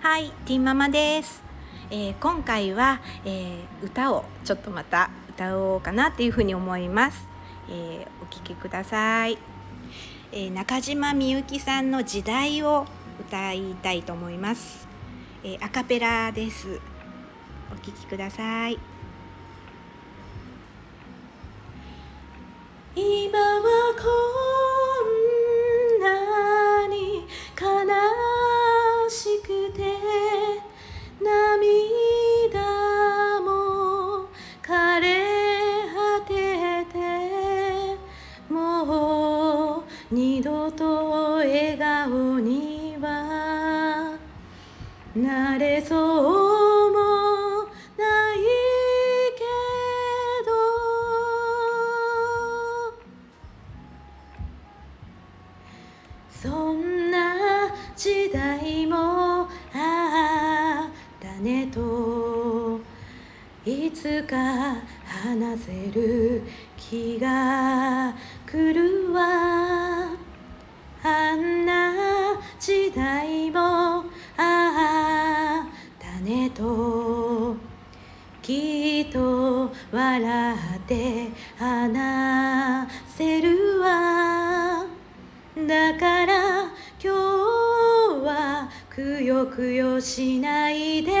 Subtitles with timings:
[0.00, 1.42] はい、ティンママです。
[1.90, 7.28] えー今回は、えー歌をちょっとまた歌おうかなっていうふうに思います。
[7.68, 9.36] えーお聴きください。
[10.32, 12.86] えー中島みゆきさんの時代を
[13.20, 14.88] 歌いたいと思います。
[15.44, 16.80] えーアカペラです。
[17.70, 18.78] お聴きください。
[42.08, 44.16] 顔には
[45.14, 47.64] なれそうも
[47.98, 48.38] ない
[49.36, 49.44] け
[50.46, 50.50] ど。
[56.30, 57.36] そんな
[57.94, 62.80] 時代もあったねと。
[63.66, 64.36] いつか
[65.04, 66.42] 話せる
[66.78, 68.14] 気が
[68.46, 70.29] 来るわ。
[76.54, 77.56] と
[78.42, 84.84] きっと笑って話せるわ。
[85.56, 86.62] だから
[87.02, 87.08] 今日
[88.24, 91.12] はくよくよしないで。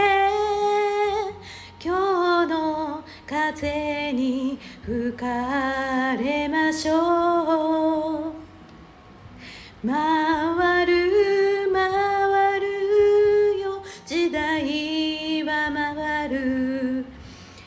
[1.82, 8.32] 今日の風に吹かれましょう。
[9.86, 10.39] 回る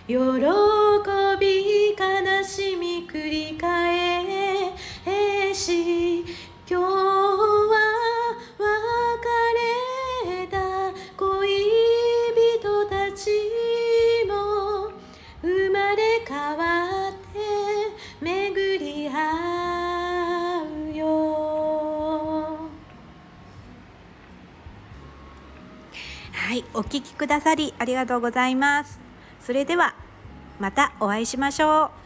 [0.05, 0.21] 喜び悲
[2.43, 4.75] しみ繰り返
[5.53, 6.27] し今
[6.67, 6.83] 日は
[8.59, 8.67] 別
[10.29, 10.59] れた
[11.15, 11.47] 恋
[12.59, 13.29] 人たち
[14.27, 14.91] も
[15.41, 17.39] 生まれ変わって
[18.19, 22.59] 巡り合うよ
[26.33, 29.13] はい、お聞きくださりありがとうございます。
[29.45, 29.93] それでは
[30.59, 32.02] またお会いしましょう。